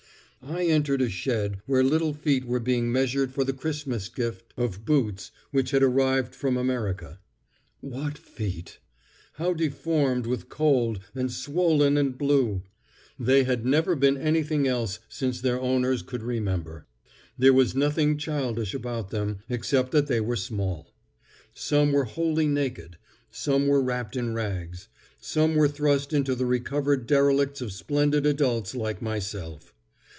[0.43, 4.85] I entered a shed where little feet were being measured for the Christmas gift of
[4.85, 7.19] boots which had arrived from America.
[7.79, 8.79] What feet!
[9.33, 12.63] How deformed with cold, and swollen and blue!
[13.19, 16.87] They lad never been anything else since their owners could remember.
[17.37, 20.91] There was nothing childish about them, except that they were small.
[21.53, 22.97] Some were wholly naked;
[23.29, 24.87] some were wrapped in rags;
[25.19, 29.75] some were thrust into the recovered derelicts of splendid adults like myself.